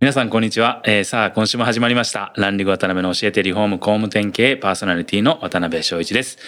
[0.00, 2.32] 皆さんこんにちは、えー、さあ今週も始まりました。
[2.34, 6.38] ランディング渡辺の教えてリフォーム工務店系パーソナリティの渡辺翔一です。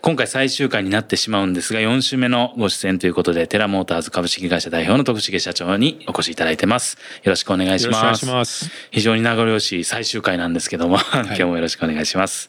[0.00, 6.96] 今回最終回になってしまうんですが4週目のご出演ということでテラモーターズ株式会社代表の徳重社長にお越しいただいてます。
[7.22, 8.14] よろしくお願いしま
[8.46, 8.70] す。
[8.90, 12.48] 非常に名残惜しい最終回なんですけども、はい、今日もよろしくお願いします。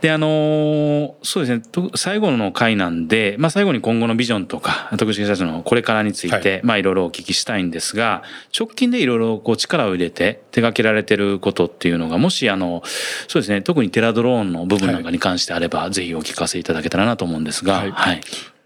[0.00, 1.90] であのー、そうですね。
[1.94, 8.24] 最後の回なんでまあ最後に今後のビジョンとか徳重社長のこれからについて、はい、まあいろいろお聞きしたいんですが
[8.58, 12.82] 直近でいろいろこう力を入れて手掛けられてることっていうのがもしあの
[13.28, 17.74] そうですね特にテラドローンの部分なんかに関してあれば、はい、ぜひお聞かせいただけたらなと思うんですが。
[17.92, 18.20] はい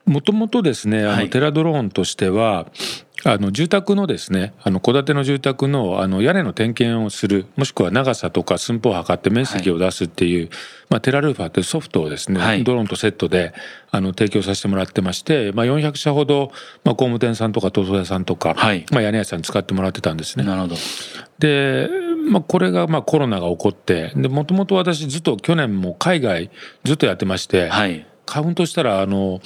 [0.05, 2.67] もともとですね、あのテラドローンとしては、
[3.25, 10.51] あの住宅のですねあの戸建ての住宅のあの屋根の点検をするもしくは長さとか寸法を測って面積を出すっていう、はい、
[10.91, 13.55] まあ、テラルーファーというソフトをですね、はい、ドローンとセットで
[13.93, 16.51] あの提供させてもらってまして、まあ、400社ほど、
[16.83, 20.45] まあ、工務店さんとか塗装屋さんとか、はい、まあ、屋根屋さんに使ってもらってたんですね。
[20.45, 20.77] なるほど。
[21.39, 21.89] で
[22.29, 26.51] まあ、これがまあコロナが起こってもともと私ずっと去年も海外
[26.85, 29.41] ずっとやってまして、はい、カウントしたらあの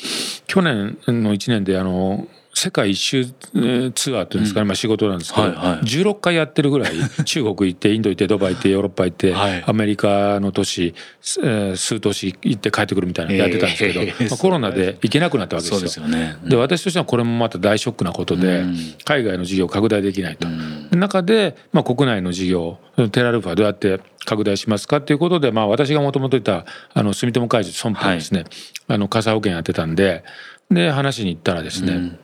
[0.46, 2.26] 去年の1年であの
[2.58, 6.94] 世界一周ツアーっていうんですかね、うん、まあ仕事なんですけど、はいはい、16回やってるぐらい
[7.26, 10.94] 中国行ってインド行ってドバイ行ってヨーロッパ行って、はい、アメリカの都市、
[11.42, 16.06] えー、数都市行って帰ってくるみたいなのやってたんですけど、えー、まあ、コロナで行けなくなったわけですよ。
[16.46, 20.48] で私としてはこれもまた大ショックなことで、うん、海外の事業を拡大できないと。
[20.90, 22.78] うん、中で、まあ、国内の事業
[23.12, 24.98] テラルファどうやって拡大しますか？
[24.98, 28.48] っていうことで、まあ、私がもともといたあの住友海上損保ですね、はい、
[28.88, 30.24] あの火災保険やってたんで
[30.70, 32.18] で話に行ったらですね、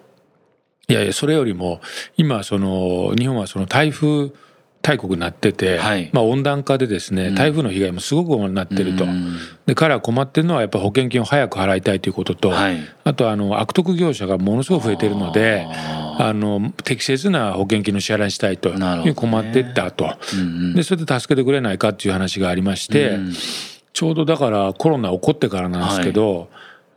[0.88, 1.80] いやいやそれよりも
[2.16, 4.30] 今その日本はその台風
[4.82, 15.68] 大国になってて、はい、まあ、温暖化でですね台風の被害もすごくなってると、うん、で彼は困ってるのはやっぱ保険金を早く払いたいということと、はい、あとあの悪徳業者がものすごく増えてるので
[16.18, 23.32] あの適切な保険金の支払いしたいという困ってったと、ねうん、でそれで助けてくれないかっていう話がありまして、うん、
[23.92, 26.48] ちょうどだからコロナ起こってからなんですけど、はい。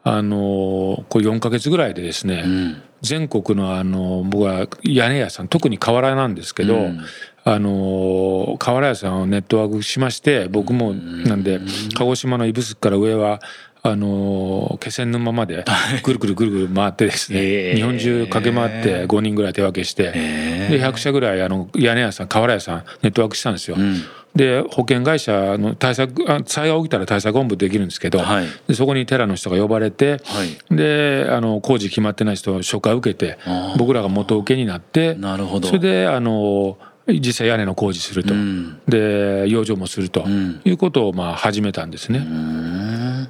[0.07, 7.01] あのこれ4か月ぐらいでですね、うん、全国のあの僕は屋根屋さん特に瓦なんですけど、うん、
[7.43, 11.59] あの瓦屋さんをネットワークしまして僕もなんで
[11.95, 13.41] 鹿児島の指宿から上は
[13.87, 15.63] あの気仙沼まで
[16.03, 23.77] ぐるぐるぐるぐる回ってですね、日本中駆け回って5人ぐらい手分けして、で100社ぐらいあの屋根屋さん瓦屋さんネットワークしたんですよ。
[23.77, 24.01] うん。
[24.35, 33.37] で保険会社の対策災害起きたら対策本部できるんですけど、はい、でそこに寺の人が呼ばれて、はい、であの工事決まってない人を紹介受けて
[33.77, 35.67] 僕らが元請けになってなるほど。
[35.67, 40.25] それであの実際屋根の工事すると、うん、で養生もすると
[40.65, 42.19] いうことをまあ始めたんですね。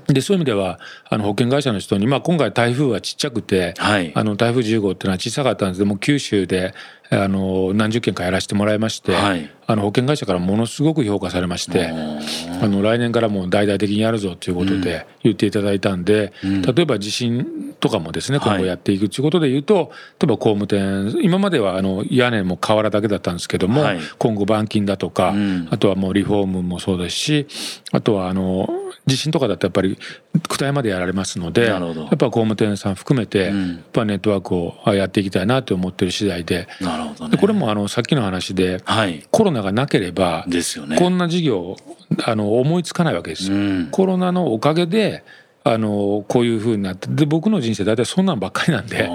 [0.08, 0.80] でそういう意味では
[1.10, 5.78] あの保険会社の人に、まあ、今回台風はちっちゃくて、はい、あの台風10号っていうのは小さかったんです。
[5.78, 6.74] けども九州で
[7.10, 19.92] あの何十件かやらせてもらいまして、はい、あの保険会社からものすごく評価されましてあの来年からもう大々的にやるぞということで言っていただいたんで、うん、例えば地震とかもですね今後やっていくということで言うと、はい、例
[20.24, 27.48] えば工務店今まではあの屋根も瓦だけだったんですけども、はい、今後板金だとか、うん、あとはもうリフォームもそうですし
[27.92, 28.68] あとはあの
[29.06, 29.98] 地震とかだとやっぱり
[30.40, 31.82] 躯体までやられますのでやっ
[32.18, 33.54] ぱ工務店さん含めて、やっ
[33.94, 36.68] ぱネットワークをやっていきたいなと思ってる次第で。
[36.82, 41.78] なるほど、ね、これもあのさっきの話で、はい、コロナがなければですよ、ね、こんな事業
[42.24, 43.56] あの思いつかないわけですよ。
[43.56, 45.24] うん、コロナのおかげで
[45.64, 49.10] あのこういうふうになってで僕の人生大体そんなんばっかりなんで。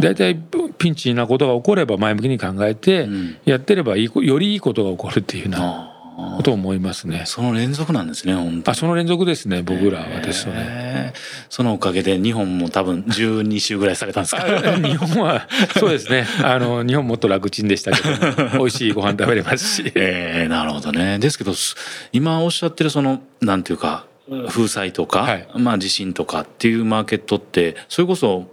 [0.00, 0.34] 大体
[0.78, 3.08] ピンチなことが起これば前向きに考えて
[3.44, 5.91] やってればいいよりいいことが起こるっていうような
[6.42, 7.22] と思いますね。
[7.26, 11.12] その連続なんですね、本当あ、その連続ですね、僕らはですね。
[11.48, 14.42] そのおかげで日本も多分12週ぐらいされたんですか？
[14.78, 15.48] 日本は、
[15.78, 16.26] そうですね。
[16.42, 19.92] あの、日本もっと楽ちんでしたけど、 美味しいご飯食べれますし。
[19.94, 21.18] ええー、なるほどね。
[21.18, 21.52] ですけど、
[22.12, 24.06] 今おっしゃってるその、なんていうか、
[24.48, 28.46] 風災とか、はい、まあ地震とかっていうマーケットって、それこそ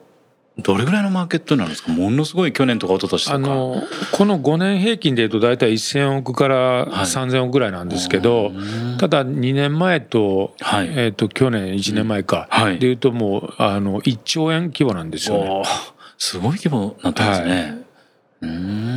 [0.61, 1.91] どれぐらいのマーケットなんですか？
[1.91, 3.35] ものすごい去年とか一昨年とか。
[3.35, 8.51] あのこの5年平均でいうと大体1000億から3000億ぐらいなんですけど、は
[8.95, 15.63] い、ただ2年前と,、はい、えー、と去年1年前か、はい、でいうともうあの1兆円規模なんですよね。
[16.17, 17.83] すごい規模になってますね。
[18.41, 18.88] うん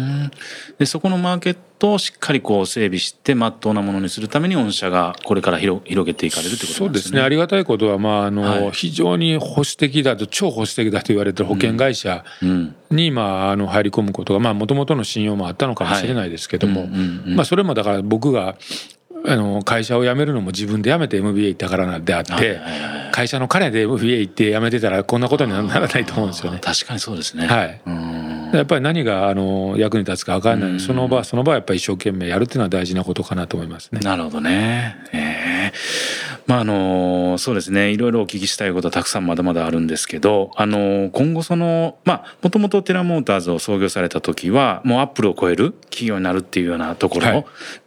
[0.79, 6.87] でそこのマーケットをしっかりこう整備してまっとうなものにするために御社がこれから広広げていかれるということですね。
[6.87, 12.25] そうですねありがたいことは、まああの、はい、非常に保守的だと超保守的だと言われてる保険会社
[12.91, 16.87] に、まあ、あの入り込むことがもともとの信用もあったのかもしれないですけども、
[17.27, 18.57] まあ、それもだから僕が
[19.25, 22.61] あの会社を辞めるのも自分で辞めて MBA 行ったからであって、
[23.13, 26.59] 会社の金で MBA 行って辞めてたらこんなことにはならないと思うんですよね。
[26.61, 27.47] 確かにそうですね。
[27.47, 27.81] はい。
[28.53, 34.01] やっぱり何があの役に立つか分かんない、その場その場はやっぱり一生懸命やるっていうのは大事なことかなと思いますね。
[34.01, 34.97] なるほどね。
[35.13, 37.91] えー、まああのそうですね。
[37.91, 47.47] いろいろお聞きしたいことはたくさんまだまだあるんですけどあの今後そのまあもともとテラモーターズを創業された時はもうアップルを超える企業になるっていうようなところ、はい、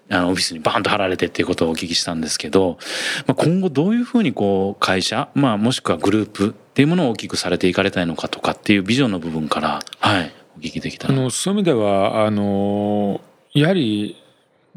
[0.10, 2.78] あのオフィスにバーンと貼られてっていうことをお聞きしたんですけど、
[3.26, 13.22] まあ、今後どういうふうにこう会社、まあ、もしくはグループっていうものを大きくされていかれたいのかとかっていうビジョンの部分から、はい、お聞きできたあのそういう意味ではあの
[13.54, 14.22] やはり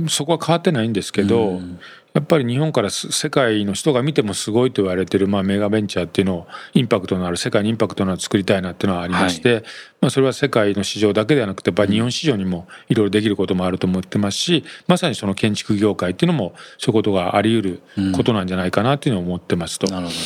[0.09, 1.81] そこは変わってないんですけど、うん、
[2.15, 9.63] やっぱり日本から世界の人が見てもすごいと言われてる、まあ、メガベンチャーっていうのをインパクトのある世界にインパクトのある作りたいなっていうのはありまして、はい、
[10.01, 19.89] まあ、それは世界の市場だけではなくてやっぱ日本市場にもいろいろできることもあると思ってますしまさにその建築業界っていうのもそういうことがあり得ることなんじゃないかなっていうのを思ってますと。
[19.89, 20.23] なるほどね、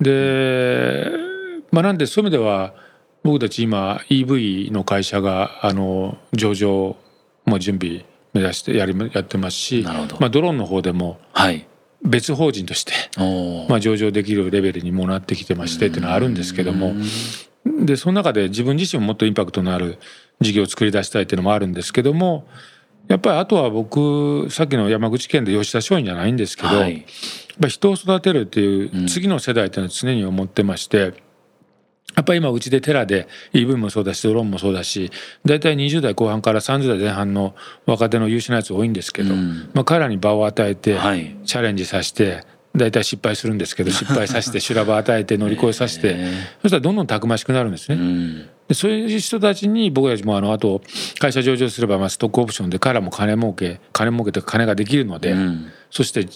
[0.00, 1.10] で、
[1.70, 2.74] まあ、なんでそういう意味では
[3.24, 6.96] 僕たち今 EV の会社があの上場
[7.46, 8.04] も準備
[8.34, 9.82] 目指してやりやってますし
[10.20, 11.18] まあ、ドローンの方でも
[12.02, 12.92] 別法人として、
[13.68, 16.94] まあ、上場できるレベルにもなってきてましてっていうのはあるんですけども
[17.64, 19.98] でその中で自分自身ももっとインパクトのある
[20.40, 22.46] 事業を作り出したいっていうのもあるんですけども
[23.08, 27.02] やっぱりあとは僕さっきの山口県で吉田松陰じゃないんですけど、はい、やっ
[27.60, 31.23] ぱ人を育てるっていう次の世代っていうのは常に思ってまして。
[32.16, 35.10] やっぱり今うちでテラで EV もそうだしドローンもそうだし
[35.44, 37.54] 大体20代後半から30代前半の
[37.86, 42.44] 若手の優秀なやつ多いんですけど、うん、まあ、彼らに場を与えて、はい、チャレンジさせて
[42.76, 46.16] 大体失敗するんですけど失敗させて修羅場与えて乗り越えさせて、
[46.60, 47.96] そしたらどんどんたくましくなるんですね。
[47.96, 48.48] うん。
[48.68, 50.80] でそういう人たちに僕たちもあのあと
[51.18, 56.26] 会社上場すればまあストックオプションで彼らも金儲け金儲けと金ができるので、うん、そして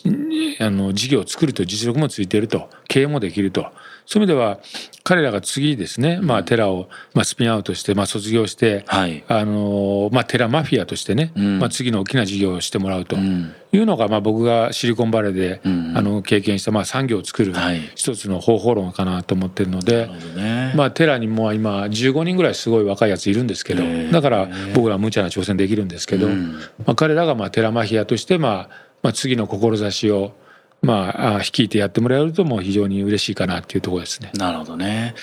[0.60, 3.66] あの事業を作ると実力もついていると経営もできると
[4.08, 4.58] そういう意味では
[5.04, 17.52] 彼らが次ですね、まあ、テラを、まあ、スピンアウトして、まあ、卒業して、はい、あのまあ、テラマフィアとしてね、うん、まあ、次の大きな事業をしてもらうというのが、まあ、僕がシリコンバレーで、うん、あの経験した、まあ、産業を作る
[17.96, 30.32] 一つの方法論かなと思ってるので、はい、まあ、テラにも今15人ぐらいすごい若いやついるんですけどだから僕ら無茶な挑戦できるんですけど、まあ、彼らが、まあ、テラマフィアとして、まあまあ、次の志を
[30.80, 34.30] まあ、率いてやってもらえるともう非常に嬉しいかなっていうところですね。
[34.34, 35.14] なるほどね。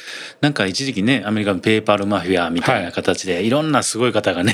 [0.42, 4.54] なんか一時期ね、アメリカのペーパルマフィアみたいな形で、はい、いろんなすごい方がね、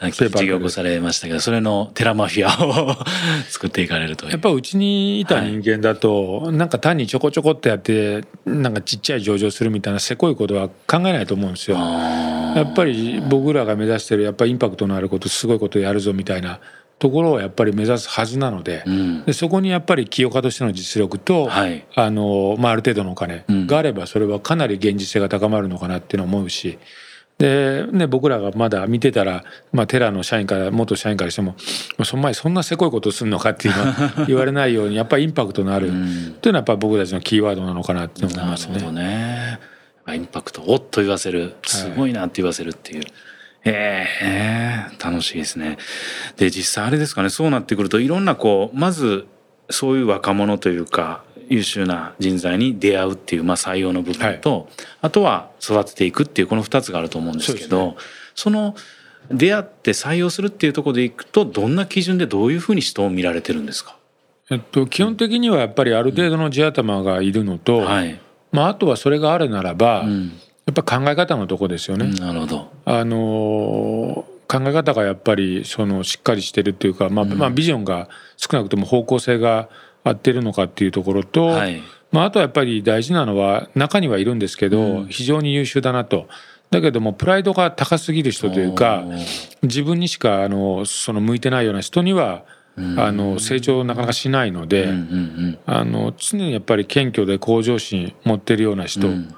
[0.00, 2.96] はい、 事業起こされましたけど、それのテラマフィアを
[3.50, 11.76] 作っていかれるとやっぱうちにいた人間だと、はい、なんか単にちょこちょこってやって、なんかちっちゃい上場するみたいなせこいことは考えないと思うんですよ。
[11.76, 16.58] やっぱり僕らが目指してる、やっぱりインパクトのあること、すごいことやるぞみたいな。
[17.02, 26.78] ところをやっぱり目指すはずなのでうん、でそこにやっぱり清岡としての実力と、はい、あのまあ、ある程度のお金があればそれはかなり現実性が高まるのかなっていうのを思うし。
[27.38, 31.56] でね、僕らがまだ見てたら、まあ、テラの社員から元社員からしても
[32.04, 36.06] 「その前そんなせこいことするのか」っていうのは言われないようにやっぱりインパクトのある、うん、っ
[36.38, 38.74] ていうのはやっぱ僕たちのキーワードなのかなって思いますね。
[38.74, 39.58] なるほどね
[40.14, 42.98] インパクトをっと言わせるすごいなって言わせるっていう。
[42.98, 43.12] はい
[43.70, 44.06] え。
[44.22, 45.78] え楽しいですね。
[46.36, 47.30] で実際あれですかね。
[47.30, 49.26] そうなってくるといろんなこうまず
[49.70, 54.66] そういう若者というか優秀な人材に出会うっていう、まあ、採用の部分と、はい、
[55.02, 57.96] あとは育てていくっていうこの2つがあると思うんですけど
[58.34, 58.74] そ、ね,、の
[59.30, 63.96] 出会って採用するっていうところでいくとどんな基準でどういうふうに人を見られてるんですか？
[64.50, 67.84] えっと、基本的にはやっぱりある程度の地頭がいるのと、うん。
[67.84, 70.32] はい、まあ、あとはそれがあるならば、うん
[70.66, 72.08] やっぱ考え方のとこですよね。
[72.20, 72.72] なるほど。
[72.84, 79.68] あの考え方がやっぱりそのしっかりしてるっていうか、まあ、まあビジョンが少なくとも方向性が
[80.04, 86.28] 合ってるのかっていうところと、はい、まあ、あとはやっぱり大事なのは中にはいるんですけど、うん、非常に優秀だなと。
[86.70, 89.04] だけどもプライドが高すぎる人というか
[89.60, 92.44] 自分にしかあのその向いてないような人には
[92.96, 94.88] あの成長なかなかしないので、
[95.66, 99.34] あの常にやっぱり謙虚で向上心持ってるような人、うん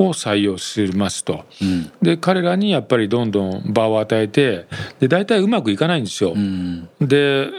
[0.00, 4.66] を採用しますと、うん、で彼らにやっぱりどんどん場を与えて
[4.98, 6.32] で大体うまくいかないんですよ。
[6.32, 7.50] うん、で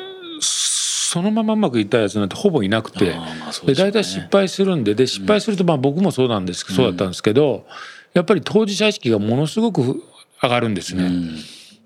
[0.42, 3.14] そのままうまくいったやつなんてほぼいなくて、
[3.66, 7.66] で大体失敗するんでで失敗するとまあ僕もそうなんですそうだったんですけど
[8.14, 10.02] やっぱり当事者意識がものすごく
[10.42, 11.12] 上がるんですね。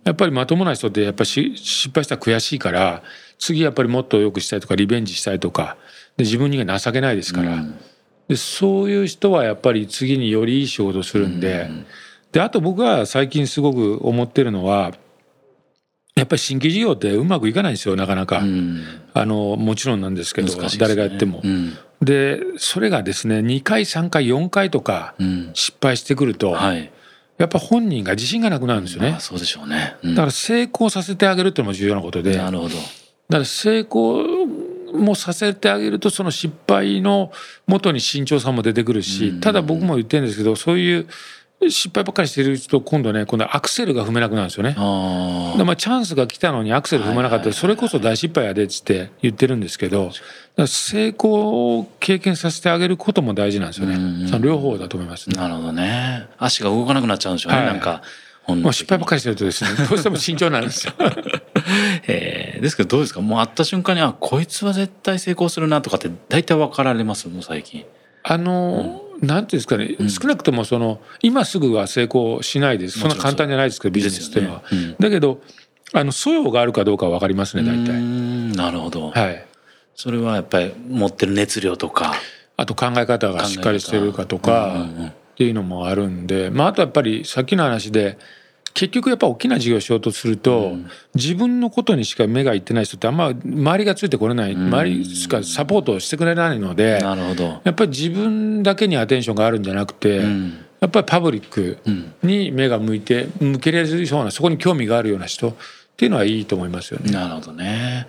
[0.05, 3.01] やっぱりまともな人ってやっぱり失敗したら悔しいから
[3.39, 5.77] 次やっぱりもっと良くしたいとかリベンジしたいとか
[6.15, 7.75] で自分には情けないですから、うん、
[8.27, 11.67] でそういう人はやっぱり次によりいい仕事をするんで。
[11.70, 11.86] うん、
[12.32, 14.94] であと僕は最近すごく思ってるのは
[16.15, 21.41] やっぱり新規事業ってうまくいかないんですよなかなか、うん、あのもちろんなんですけど、ね、誰がやっても。
[22.01, 25.15] でそれがですね2回3回4回とか
[25.53, 26.91] 失敗してくると、はい、
[27.38, 29.17] やっぱ本人が自信がなくなるんですよね。
[29.20, 32.38] そうでしょうね、だから成功させてあげるっていうのも重要なことで。
[32.38, 32.75] なるほど。
[32.75, 34.44] だから成功
[34.95, 37.31] もさせてあげるとその失敗の
[37.67, 41.07] もとに慎重さも出てくるしただ僕も言ってるんですけどそういう
[41.69, 44.75] 失敗ばっかりしてると今度ね今度アクセルが踏めなくなるんですよね。
[44.77, 50.11] あまあチャンスが来たのにアクセル踏めなかったらそれこそ大失敗やでっつって言ってるんですけど
[50.67, 54.27] 成功を経験させてあげることも大事なんですよね。
[54.27, 56.27] その両方だと思います、ね、なるほどね。
[56.37, 58.01] 足が動かなくなっちゃうんでしょうね、はい、なんか。
[58.71, 60.93] 失敗ばっかりしてるとですねどうしても慎重なんですよ。
[62.07, 63.22] えー、ですけどどうですか？
[63.22, 67.27] もう会った瞬間にあこいつは絶対成功するなとかって大体分かられます？
[67.27, 67.86] もう最近。
[68.24, 73.00] あの、うん、なんていうんですかね、うん、少なくともその今すぐは成功しないです。
[73.00, 74.57] そんな簡単じゃないですけどビジネスっていうのは。
[74.60, 75.41] ねうん、だけど
[75.93, 78.01] あの素養があるかどうかは分かりますね大体。
[78.57, 79.12] なるほど。
[79.12, 79.45] はい。
[79.95, 82.15] それはやっぱり持ってる熱量とか。
[82.57, 88.17] あと考え方がしっかりしてるかとかっていうのもあるんで、まあ、あとやっぱりさっきの話で
[88.75, 97.62] 結局やっぱ大きな事業をしようとすると、うん、自分のことにしか目がいってない人ってあんま周りがついてこれない、うん、周りしかサポートしてくれないのでなるほど。
[97.63, 101.77] やっぱり自分だけにアテンションがあるんじゃなくて、うん、やっぱりパブリック
[102.22, 105.53] に目が向いて向けられるようなそこに興味があるような人っ
[105.96, 107.13] ていうのはいいと思いますよね。
[107.13, 108.08] なるほどね。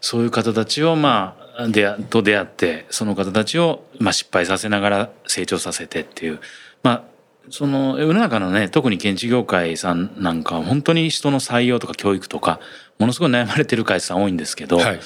[0.00, 6.38] そういう方たちをまあ出と出会ってその方たちをまあ失敗させながら成長させてっていう
[6.84, 7.13] まあ
[7.50, 12.60] その世の中のね特に建築業界さんなんかは本当に人の採用とか教育とか
[12.98, 15.00] ものすごい悩まれてる会社さん多いんですけど、はい、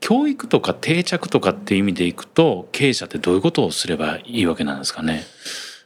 [0.00, 5.24] 教育とか定着とかっていう意味でいくと経営者ってどういうことをすればいいわけなんですかね？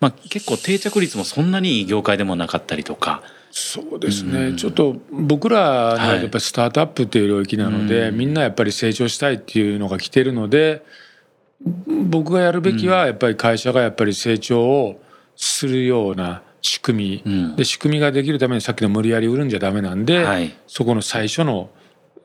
[0.01, 3.23] まあ、結構定着率もそんなにいい業界でもなかったりとか。
[3.57, 10.85] そうですね、うん、ちょっと僕らのやっぱスタートアップっていう領域なので、はい、みんなやっぱり成長したいっていうのが来てるので
[11.87, 15.01] 僕がやるべきはやっぱり会社がやっぱり成長を
[15.37, 21.71] するような仕組み、うん、で仕組みができるためにさっきの無理やり売るんじゃダメなんで、はい、そこの最初の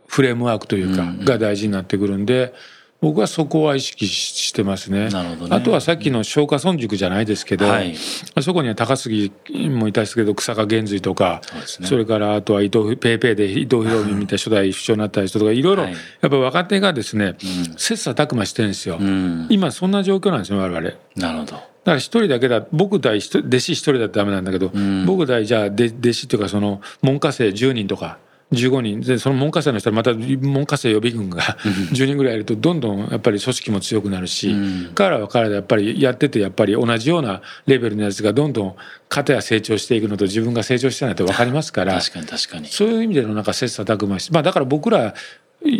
[0.07, 2.53] フレームワークというか、が大事になってくるんで。
[3.01, 5.07] 僕はそこは意識してますね。
[5.07, 5.11] ね。
[5.51, 9.31] あとはさっきの松下村塾じゃないですけど、はい、そこには高杉
[9.69, 17.35] もいたですけど草加源瑞とかそ、ね,、れからあとは伊藤ペイペイで伊藤博文みたいな初代首相になった人とかいろいろやっぱ若手がですね、うん、
[17.77, 20.91] 切磋琢磨してるんですよ、うん、今そんな状況なんですよ我々。
[21.15, 21.51] なるほど。
[21.53, 28.19] だから一人だけだ僕対弟子一人だとダメなんだけど、うん、僕対じゃあ弟子っていうかその門下生10人とか
[28.51, 38.75] 15人でその門下生の人はまた門下生予備軍が10人ぐらいいるとどんどんやっぱり組織も強くなるし、うん、彼らは彼らでやっぱりやっててやっぱり同じようなレベルのやつがどんどん
[39.07, 42.67] 型や成長していくのと自分が成長してないと分かりますから確かに確かに。
[42.67, 45.13] そういう意味でのなんか切磋琢磨して、まあ、だから僕ら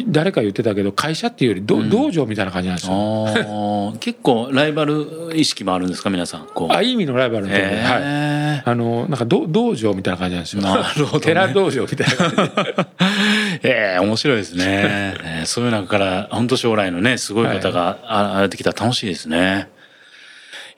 [0.07, 3.93] 誰か言ってたけど会社っていうよりど、道場みたいな感じなんですよ。
[4.01, 6.47] 結構ライバル意識もあるんですか皆さん？
[6.53, 6.73] こう。
[6.73, 10.61] あいい意味のライバルのところで、はい、あのなんかど道場みたいな感じなんですよ。
[10.61, 12.87] なるほど、ね、寺道場みたいな
[13.63, 19.69] え えー、面白いですね、えー、そういう中から本当将来のねすごい方が現れてきたら楽しいですね。
[19.75, 19.78] い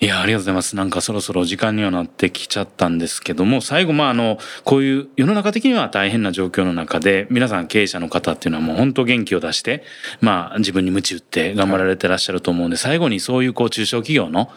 [0.08, 0.76] や、ありがとうございます。
[0.76, 9.84] なんかそろそろ時間にはなってきちゃったんですけども、最後、まあ、あの、こういう世の中的には大変な状況の中で、皆さん経営者の方っていうのはもう本当元気を出して、
[10.20, 14.50] まあ、自分に鞭打って頑張られてらっしゃると思うんで、最後にそういうこう中小企業の、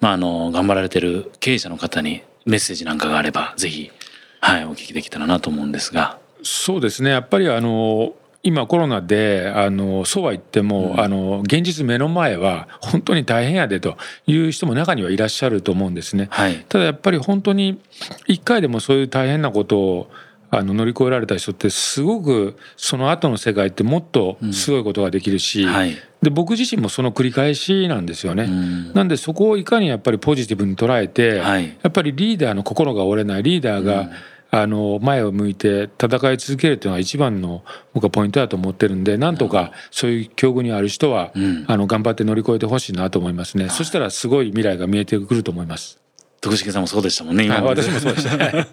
[0.00, 3.92] まあ、あの、頑張られてる経営者の方にメッセージなんかがあれば、ぜひ、
[4.40, 6.18] はい、お聞きできたらなと思うんですが。
[6.42, 7.10] そうですね。
[7.10, 8.14] やっぱりあの、
[8.48, 16.28] 今コロナであのそうは言っても、うん、あの現実目の前は本当に大変やでという人も中にはいらっしゃると思うんですね。
[16.30, 17.78] はい、ただやっぱり本当に
[18.26, 20.10] 一回でもそういう大変なことを
[20.50, 34.10] あの乗り越えられた人ってすごくその後の世界ってもっとすごいことができるし、うんはい、で僕自身もその繰り返しなんですよね、うん、なんでそこをいかにやっぱりポジティブに捉えて、はい、やっぱりリーダーの心が折れないリーダーが、うん
[34.50, 45.98] あの前を向いて戦い続けるというのが一番の僕はポイントだと思ってるんでなんとかそういう境遇にある人は、うん、あの頑張って乗り越えてほしいなと思いますね、そしたらすごい未来が見えてくると思います
[46.40, 48.66] 徳重さんもそうでしたもんね今私もそうでした、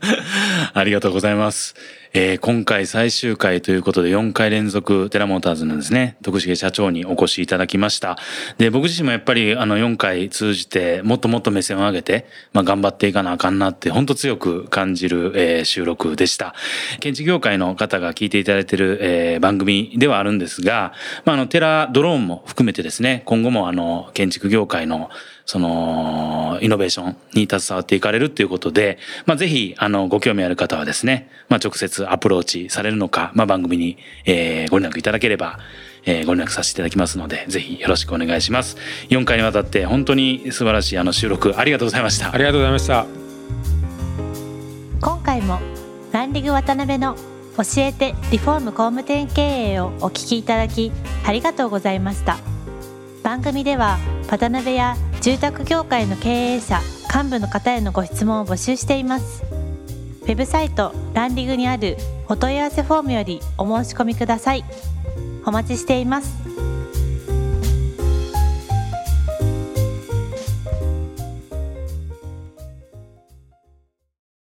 [0.74, 1.76] ありがとうございます
[2.18, 6.16] えー、今回最終回ということで4回連続テラモーターズのですね。
[6.24, 8.18] 徳重社長にお越しいただきました。
[8.58, 16.56] で僕自身もやっぱりあの4回通じてもっともっと目線を上げて、まあ、頑張っていかなあかんなって本当強く感じる、えー、収録でした。
[17.02, 20.94] 建築業界の方が聞いていただいている、えー、番組ではあるんですが、
[21.26, 25.10] まあ、あのテラドローンも含めてですね今後もあの建築業界の
[25.46, 35.60] その、イノベーションに携わっていかれるっていうことで、まあ、ぜひ、あの、ご興味ある方はですね、まあ、直接アプローチされるのか、まあ、番組に、えー、ご連絡いただければ、
[36.06, 38.78] えー、ご連絡させていただきますので、ぜひよろしくお願いします。
[39.10, 42.34] 4回にわたって本当に素晴らしいあの収録ありがとうございました。
[42.34, 43.06] ありがとうございました。
[45.02, 45.60] 今回も
[46.12, 47.16] ランディング渡辺の
[47.58, 50.92] 教えてリフォーム工務店経営をお聞きいただき
[51.26, 52.38] ありがとうございました。
[53.24, 53.98] 番組では
[54.30, 56.80] 渡辺や住宅業界の経営者
[57.12, 59.42] 幹部の方へのご質問を募集しています
[60.26, 64.66] ウェブサイトランディングにあるお問い合わせフォームよりお申し込みください。
[65.46, 66.55] お待ちしています。